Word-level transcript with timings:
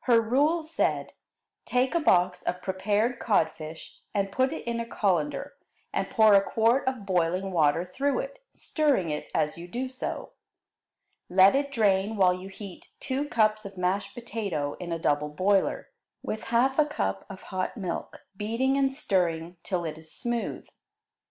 Her 0.00 0.20
rule 0.20 0.62
said: 0.62 1.14
Take 1.64 1.94
a 1.94 2.00
box 2.00 2.42
of 2.42 2.60
prepared 2.60 3.18
codfish 3.18 4.02
and 4.14 4.30
put 4.30 4.52
it 4.52 4.66
in 4.66 4.78
a 4.78 4.84
colander 4.84 5.54
and 5.90 6.10
pour 6.10 6.34
a 6.34 6.42
quart 6.42 6.86
of 6.86 7.06
boiling 7.06 7.50
water 7.50 7.86
through 7.86 8.18
it, 8.18 8.42
stirring 8.54 9.08
it 9.08 9.30
as 9.34 9.56
you 9.56 9.66
do 9.66 9.88
so. 9.88 10.32
Let 11.30 11.54
it 11.54 11.72
drain 11.72 12.16
while 12.18 12.34
you 12.34 12.50
heat 12.50 12.90
two 13.00 13.26
cups 13.30 13.64
of 13.64 13.78
mashed 13.78 14.14
potato 14.14 14.74
in 14.74 14.92
a 14.92 14.98
double 14.98 15.30
boiler, 15.30 15.88
with 16.22 16.44
half 16.52 16.78
a 16.78 16.84
cup 16.84 17.24
of 17.30 17.44
hot 17.44 17.78
milk, 17.78 18.26
beating 18.36 18.76
and 18.76 18.92
stirring 18.92 19.56
till 19.62 19.86
it 19.86 19.96
is 19.96 20.12
smooth. 20.12 20.66